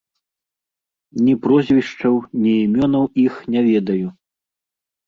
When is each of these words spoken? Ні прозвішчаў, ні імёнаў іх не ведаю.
Ні 1.25 1.35
прозвішчаў, 1.43 2.13
ні 2.41 2.57
імёнаў 2.65 3.05
іх 3.29 3.33
не 3.55 3.61
ведаю. 3.71 4.07